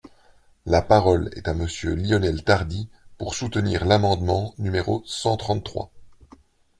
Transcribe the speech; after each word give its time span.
La 0.65 0.81
parole 0.81 1.29
est 1.35 1.47
à 1.47 1.53
Monsieur 1.53 1.93
Lionel 1.93 2.43
Tardy, 2.43 2.89
pour 3.19 3.35
soutenir 3.35 3.85
l’amendement 3.85 4.55
numéro 4.57 5.03
cent 5.05 5.37
trente-trois. 5.37 5.91